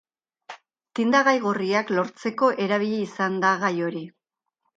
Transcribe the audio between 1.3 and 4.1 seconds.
gorriak lortzeko erabili izan da gai hori.